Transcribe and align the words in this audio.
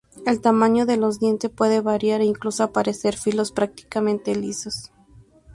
El 0.25 0.41
tamaño 0.41 0.87
de 0.87 0.97
los 0.97 1.19
dientes 1.19 1.51
puede 1.51 1.79
variar, 1.79 2.21
e 2.21 2.25
incluso 2.25 2.63
aparecer 2.63 3.15
filos 3.15 3.51
prácticamente 3.51 4.33
lisos. 4.35 4.91